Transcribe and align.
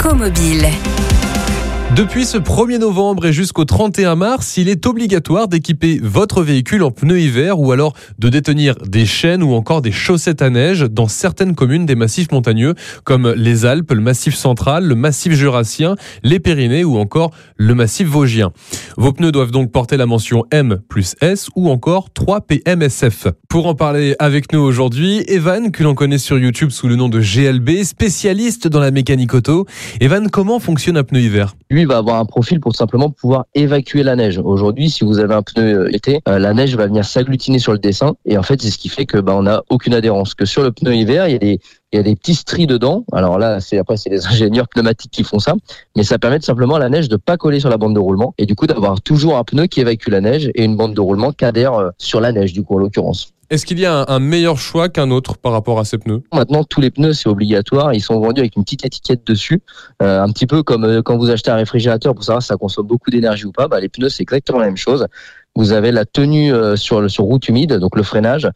Écomobile. 0.00 0.70
Depuis 2.00 2.24
ce 2.24 2.38
1er 2.38 2.78
novembre 2.78 3.26
et 3.26 3.32
jusqu'au 3.34 3.66
31 3.66 4.14
mars, 4.14 4.56
il 4.56 4.70
est 4.70 4.86
obligatoire 4.86 5.48
d'équiper 5.48 6.00
votre 6.02 6.42
véhicule 6.42 6.82
en 6.82 6.90
pneus 6.90 7.20
hiver 7.20 7.60
ou 7.60 7.72
alors 7.72 7.92
de 8.18 8.30
détenir 8.30 8.74
des 8.76 9.04
chaînes 9.04 9.42
ou 9.42 9.52
encore 9.52 9.82
des 9.82 9.92
chaussettes 9.92 10.40
à 10.40 10.48
neige 10.48 10.80
dans 10.80 11.08
certaines 11.08 11.54
communes 11.54 11.84
des 11.84 11.96
massifs 11.96 12.32
montagneux 12.32 12.74
comme 13.04 13.34
les 13.36 13.66
Alpes, 13.66 13.92
le 13.92 14.00
massif 14.00 14.34
central, 14.34 14.86
le 14.86 14.94
massif 14.94 15.34
jurassien, 15.34 15.94
les 16.22 16.40
Pyrénées 16.40 16.84
ou 16.84 16.96
encore 16.96 17.32
le 17.58 17.74
massif 17.74 18.08
vosgien. 18.08 18.50
Vos 18.96 19.12
pneus 19.12 19.30
doivent 19.30 19.50
donc 19.50 19.70
porter 19.70 19.98
la 19.98 20.06
mention 20.06 20.46
M 20.50 20.80
plus 20.88 21.16
S 21.20 21.50
ou 21.54 21.68
encore 21.68 22.14
3 22.14 22.40
PMSF. 22.40 23.26
Pour 23.50 23.66
en 23.66 23.74
parler 23.74 24.16
avec 24.18 24.54
nous 24.54 24.60
aujourd'hui, 24.60 25.22
Evan, 25.28 25.70
que 25.70 25.82
l'on 25.82 25.94
connaît 25.94 26.16
sur 26.16 26.38
YouTube 26.38 26.70
sous 26.70 26.88
le 26.88 26.96
nom 26.96 27.10
de 27.10 27.20
GLB, 27.20 27.84
spécialiste 27.84 28.68
dans 28.68 28.80
la 28.80 28.90
mécanique 28.90 29.34
auto. 29.34 29.66
Evan, 30.00 30.30
comment 30.30 30.60
fonctionne 30.60 30.96
un 30.96 31.04
pneu 31.04 31.20
hiver? 31.20 31.54
Va 31.90 31.98
avoir 31.98 32.16
un 32.16 32.24
profil 32.24 32.60
pour 32.60 32.74
simplement 32.74 33.10
pouvoir 33.10 33.46
évacuer 33.54 34.02
la 34.02 34.16
neige. 34.16 34.38
Aujourd'hui, 34.38 34.90
si 34.90 35.04
vous 35.04 35.18
avez 35.18 35.34
un 35.34 35.42
pneu 35.42 35.80
euh, 35.80 35.94
été, 35.94 36.20
euh, 36.28 36.38
la 36.38 36.54
neige 36.54 36.76
va 36.76 36.86
venir 36.86 37.04
s'agglutiner 37.04 37.58
sur 37.58 37.72
le 37.72 37.78
dessin 37.78 38.14
et 38.24 38.38
en 38.38 38.42
fait, 38.42 38.62
c'est 38.62 38.70
ce 38.70 38.78
qui 38.78 38.88
fait 38.88 39.06
que 39.06 39.18
bah, 39.18 39.34
on 39.36 39.42
n'a 39.42 39.62
aucune 39.68 39.94
adhérence. 39.94 40.34
Que 40.34 40.44
sur 40.44 40.62
le 40.62 40.70
pneu 40.70 40.94
hiver, 40.94 41.26
il 41.28 41.32
y 41.32 41.34
a 41.34 41.38
des 41.38 41.60
il 41.92 41.96
y 41.96 41.98
a 41.98 42.04
des 42.04 42.14
petits 42.14 42.36
stries 42.36 42.68
dedans. 42.68 43.04
Alors 43.12 43.38
là, 43.38 43.60
c'est 43.60 43.78
après 43.78 43.96
c'est 43.96 44.10
les 44.10 44.26
ingénieurs 44.32 44.68
pneumatiques 44.68 45.10
qui 45.10 45.24
font 45.24 45.40
ça, 45.40 45.54
mais 45.96 46.04
ça 46.04 46.18
permet 46.18 46.40
simplement 46.40 46.76
à 46.76 46.78
la 46.78 46.88
neige 46.88 47.08
de 47.08 47.16
pas 47.16 47.36
coller 47.36 47.60
sur 47.60 47.68
la 47.68 47.76
bande 47.76 47.94
de 47.94 48.00
roulement 48.00 48.34
et 48.38 48.46
du 48.46 48.54
coup 48.54 48.66
d'avoir 48.66 49.00
toujours 49.00 49.36
un 49.36 49.44
pneu 49.44 49.66
qui 49.66 49.80
évacue 49.80 50.08
la 50.08 50.20
neige 50.20 50.50
et 50.54 50.64
une 50.64 50.76
bande 50.76 50.94
de 50.94 51.00
roulement 51.00 51.32
qui 51.32 51.44
adhère 51.44 51.74
euh, 51.74 51.90
sur 51.98 52.20
la 52.20 52.32
neige 52.32 52.52
du 52.52 52.62
coup 52.62 52.76
en 52.76 52.78
l'occurrence. 52.78 53.32
Est-ce 53.50 53.66
qu'il 53.66 53.80
y 53.80 53.84
a 53.86 54.04
un, 54.06 54.20
meilleur 54.20 54.58
choix 54.58 54.88
qu'un 54.88 55.10
autre 55.10 55.36
par 55.36 55.50
rapport 55.50 55.80
à 55.80 55.84
ces 55.84 55.98
pneus? 55.98 56.22
Maintenant, 56.32 56.62
tous 56.62 56.80
les 56.80 56.92
pneus, 56.92 57.14
c'est 57.14 57.28
obligatoire. 57.28 57.92
Ils 57.92 58.00
sont 58.00 58.20
vendus 58.20 58.42
avec 58.42 58.54
une 58.54 58.62
petite 58.62 58.86
étiquette 58.86 59.26
dessus. 59.26 59.60
Euh, 60.00 60.22
un 60.22 60.30
petit 60.30 60.46
peu 60.46 60.62
comme 60.62 60.84
euh, 60.84 61.02
quand 61.02 61.18
vous 61.18 61.30
achetez 61.30 61.50
un 61.50 61.56
réfrigérateur 61.56 62.14
pour 62.14 62.22
savoir 62.22 62.42
si 62.42 62.46
ça 62.46 62.56
consomme 62.56 62.86
beaucoup 62.86 63.10
d'énergie 63.10 63.46
ou 63.46 63.52
pas. 63.52 63.66
Bah, 63.66 63.80
les 63.80 63.88
pneus, 63.88 64.08
c'est 64.08 64.22
exactement 64.22 64.60
la 64.60 64.66
même 64.66 64.76
chose. 64.76 65.08
Vous 65.56 65.72
avez 65.72 65.92
la 65.92 66.04
tenue 66.04 66.52
euh, 66.52 66.76
sur, 66.76 67.10
sur 67.10 67.24
route 67.24 67.48
humide, 67.48 67.74
donc 67.74 67.96
le 67.96 68.02
freinage. 68.02 68.48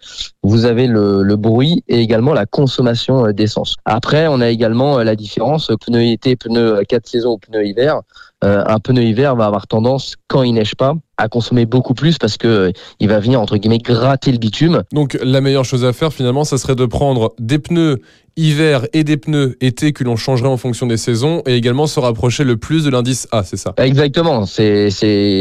Vous 0.42 0.64
avez 0.64 0.87
le, 0.87 1.23
le 1.23 1.37
bruit 1.37 1.83
et 1.89 2.00
également 2.00 2.33
la 2.33 2.47
consommation 2.47 3.31
d'essence. 3.33 3.77
Après, 3.84 4.27
on 4.28 4.41
a 4.41 4.48
également 4.48 4.98
la 4.98 5.17
différence 5.17 5.70
pneu 5.84 6.03
été, 6.03 6.37
pneu 6.37 6.83
4 6.89 7.06
saisons 7.06 7.33
ou 7.33 7.39
pneu 7.39 7.67
hiver. 7.67 8.00
un 8.42 8.78
pneu 8.78 9.03
hiver 9.03 9.34
va 9.37 9.47
avoir 9.47 9.67
tendance, 9.67 10.15
quand 10.28 10.42
il 10.42 10.53
neige 10.53 10.75
pas, 10.77 10.95
à 11.17 11.28
consommer 11.28 11.67
beaucoup 11.67 11.95
plus 11.95 12.19
parce 12.19 12.37
que 12.37 12.48
euh, 12.48 12.72
il 13.00 13.09
va 13.09 13.20
venir 13.20 13.41
entre 13.41 13.56
guillemets 13.56 13.78
gratter 13.78 14.33
le 14.33 14.39
bitume. 14.39 14.83
Donc 14.92 15.19
la 15.22 15.41
meilleure 15.41 15.65
chose 15.65 15.84
à 15.84 15.92
faire 15.92 16.12
finalement, 16.12 16.45
ça 16.45 16.59
serait 16.59 16.75
de 16.75 16.87
prendre 16.87 17.34
des 17.39 17.59
pneus 17.59 18.00
hiver 18.36 18.86
et 18.92 19.04
des 19.04 19.16
pneus 19.16 19.56
été 19.60 19.92
que 19.92 20.04
l'on 20.04 20.16
changerait 20.16 20.48
en 20.48 20.56
fonction 20.56 20.86
des 20.86 20.96
saisons 20.96 21.42
et 21.46 21.54
également 21.54 21.86
se 21.86 22.00
rapprocher 22.00 22.44
le 22.44 22.56
plus 22.56 22.84
de 22.84 22.91
l'indice 22.91 23.28
A, 23.30 23.44
c'est 23.44 23.56
ça? 23.56 23.74
Exactement, 23.76 24.46
c'est 24.46 24.91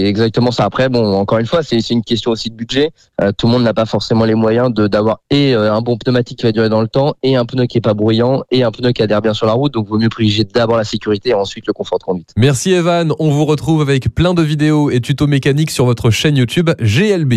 exactement 0.05 0.52
ça. 0.52 0.66
Après, 0.66 0.89
bon, 0.89 1.13
encore 1.13 1.39
une 1.39 1.45
fois, 1.45 1.63
c'est 1.63 1.77
une 1.89 2.03
question 2.03 2.31
aussi 2.31 2.50
de 2.50 2.55
budget. 2.55 2.91
Euh, 3.22 3.31
tout 3.38 3.47
le 3.47 3.53
monde 3.53 3.63
n'a 3.63 3.73
pas 3.73 3.85
forcément 3.85 4.25
les 4.25 4.35
moyens 4.35 4.73
d'avoir 4.73 5.19
et 5.30 5.55
euh, 5.55 5.73
un 5.73 5.81
bon 5.81 5.97
pneumatique 5.97 6.39
qui 6.39 6.45
va 6.45 6.52
durer 6.52 6.69
dans 6.69 6.81
le 6.81 6.88
temps 6.88 7.16
et 7.23 7.35
un 7.35 7.45
pneu 7.45 7.66
qui 7.66 7.77
est 7.77 7.81
pas 7.81 7.94
bruyant 7.94 8.44
et 8.52 8.63
un 8.63 8.72
pneu 8.72 8.91
qui 8.91 9.02
adhère 9.02 9.22
bien 9.22 9.33
sur 9.33 9.45
la 9.45 9.53
route. 9.53 9.73
Donc, 9.73 9.88
vaut 9.88 9.97
mieux 9.97 10.09
privilégier 10.09 10.44
d'abord 10.44 10.78
la 10.78 10.83
sécurité 10.83 11.30
et 11.30 11.33
ensuite 11.33 11.66
le 11.67 11.73
confort 11.73 12.00
de 12.00 12.03
conduite. 12.03 12.30
Merci 12.38 12.72
Evan. 12.72 13.13
On 13.19 13.30
vous 13.30 13.45
retrouve 13.45 13.81
avec 13.81 14.13
plein 14.13 14.33
de 14.33 14.41
vidéos 14.41 14.91
et 14.91 15.02
tutos 15.02 15.28
mécaniques 15.28 15.72
sur 15.72 15.85
votre 15.85 16.11
chaîne 16.11 16.38
YouTube 16.38 16.69
GLB. 16.80 17.33